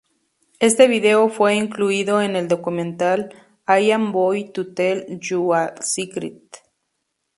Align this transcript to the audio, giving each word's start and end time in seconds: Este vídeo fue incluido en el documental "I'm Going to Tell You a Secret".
Este 0.59 0.87
vídeo 0.87 1.29
fue 1.29 1.53
incluido 1.55 2.23
en 2.23 2.35
el 2.35 2.47
documental 2.47 3.31
"I'm 3.67 4.11
Going 4.11 4.51
to 4.53 4.73
Tell 4.73 5.05
You 5.19 5.53
a 5.53 5.75
Secret". 5.79 6.41